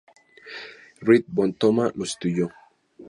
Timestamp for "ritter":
1.07-1.31